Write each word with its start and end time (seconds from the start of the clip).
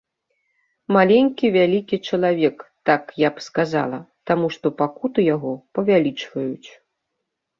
Маленькі 0.95 1.45
вялікі 1.57 1.97
чалавек, 2.07 2.57
так 2.91 3.03
я 3.25 3.29
б 3.35 3.45
сказала, 3.49 3.99
таму 4.31 4.47
што 4.55 4.67
пакуты 4.79 5.19
яго 5.35 5.51
павялічваюць. 5.79 6.69